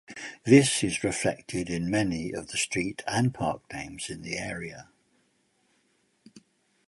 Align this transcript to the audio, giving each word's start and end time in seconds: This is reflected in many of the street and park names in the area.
This 0.45 0.83
is 0.83 1.03
reflected 1.03 1.69
in 1.69 1.87
many 1.87 2.31
of 2.33 2.47
the 2.47 2.57
street 2.57 3.03
and 3.05 3.31
park 3.31 3.61
names 3.71 4.09
in 4.09 4.23
the 4.23 4.35
area. 4.35 4.89